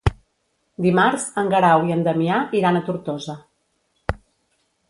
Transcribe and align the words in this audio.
Dimarts 0.85 1.25
en 1.43 1.51
Guerau 1.51 1.85
i 1.91 1.95
en 1.97 2.03
Damià 2.09 2.39
iran 2.63 2.81
a 2.81 2.85
Tortosa. 2.89 3.37